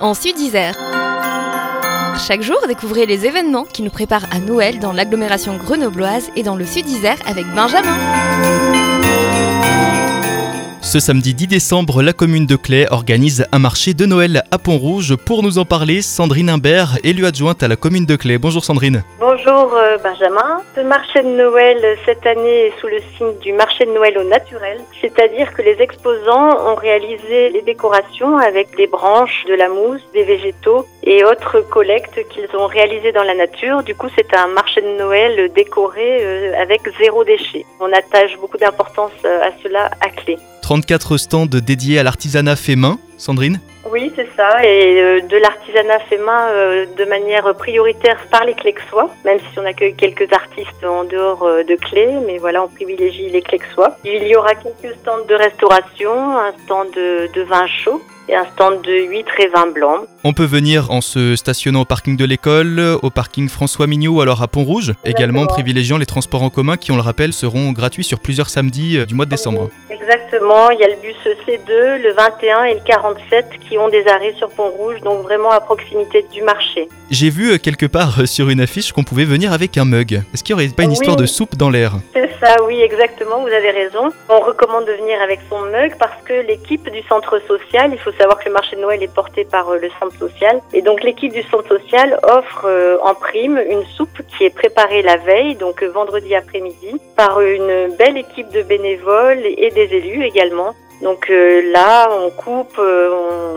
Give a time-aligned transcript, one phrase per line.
[0.00, 0.74] en Sud-Isère.
[2.26, 6.56] Chaque jour, découvrez les événements qui nous préparent à Noël dans l'agglomération grenobloise et dans
[6.56, 7.98] le Sud-Isère avec Benjamin.
[10.94, 15.16] Ce samedi 10 décembre, la commune de Clay organise un marché de Noël à Pont-Rouge.
[15.16, 18.38] Pour nous en parler, Sandrine Imbert, élue adjointe à la commune de Clay.
[18.38, 19.02] Bonjour Sandrine.
[19.18, 20.62] Bonjour euh, Benjamin.
[20.76, 24.22] Ce marché de Noël cette année est sous le signe du marché de Noël au
[24.22, 30.02] naturel, c'est-à-dire que les exposants ont réalisé les décorations avec des branches, de la mousse,
[30.12, 33.82] des végétaux et autres collectes qu'ils ont réalisées dans la nature.
[33.82, 37.66] Du coup, c'est un marché de Noël décoré euh, avec zéro déchet.
[37.80, 40.38] On attache beaucoup d'importance euh, à cela à Clé.
[40.64, 42.98] 34 stands dédiés à l'artisanat fait main.
[43.18, 43.60] Sandrine?
[43.92, 44.64] Oui, c'est ça.
[44.64, 49.58] Et euh, de l'artisanat fait main euh, de manière prioritaire par les Clexois, même si
[49.58, 53.96] on accueille quelques artistes en dehors euh, de Clé, mais voilà, on privilégie les Clexois.
[54.04, 58.46] Il y aura quelques stands de restauration, un stand de, de vin chaud et un
[58.54, 59.98] stand de huîtres et vin blanc.
[60.22, 64.20] On peut venir en se stationnant au parking de l'école, au parking François Mignot ou
[64.22, 68.04] alors à Pont-Rouge, également privilégiant les transports en commun qui, on le rappelle, seront gratuits
[68.04, 69.68] sur plusieurs samedis du mois de décembre.
[69.90, 71.16] Exactement, il y a le bus
[71.46, 75.60] C2, le 21 et le 47 qui ont des arrêts sur Pont-Rouge, donc vraiment à
[75.60, 76.88] proximité du marché.
[77.10, 80.22] J'ai vu euh, quelque part euh, sur une affiche qu'on pouvait venir avec un mug.
[80.32, 80.94] Est-ce qu'il n'y aurait pas une Oui.
[80.94, 81.92] histoire de soupe dans l'air?
[82.14, 84.10] C'est ça, oui, exactement, vous avez raison.
[84.28, 88.12] On recommande de venir avec son mug parce que l'équipe du centre social, il faut
[88.12, 91.02] savoir que le marché de Noël est porté par euh, le centre social, et donc
[91.02, 92.68] l'équipe du centre social offre
[93.02, 98.16] en prime une soupe qui est préparée la veille, donc vendredi après-midi, par une belle
[98.16, 100.74] équipe de bénévoles et des élus également.
[101.04, 103.10] Donc euh, là, on coupe, euh,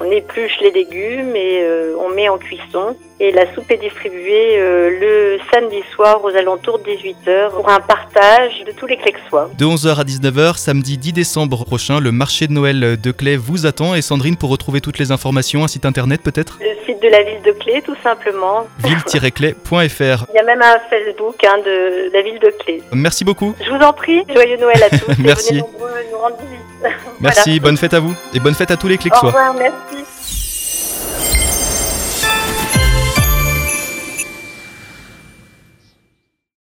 [0.00, 2.96] on épluche les légumes et euh, on met en cuisson.
[3.20, 8.64] Et la soupe est distribuée le samedi soir aux alentours de 18h pour un partage
[8.66, 9.50] de tous les Clexois.
[9.56, 13.66] De 11h à 19h, samedi 10 décembre prochain, le marché de Noël de Clay vous
[13.66, 13.94] attend.
[13.94, 16.58] Et Sandrine, pour retrouver toutes les informations, un site internet peut-être?
[16.60, 18.66] Le site de la ville de Clé, tout simplement.
[18.82, 19.70] ville-clay.fr.
[19.70, 22.82] Il y a même un Facebook hein, de la ville de Clé.
[22.92, 23.54] Merci beaucoup.
[23.64, 25.12] Je vous en prie, joyeux Noël à tous.
[25.18, 25.60] et Merci.
[27.24, 27.60] Merci, Voilà.
[27.62, 29.28] bonne fête à vous et bonne fête à tous les Au Clexois.
[29.30, 30.04] revoir, merci.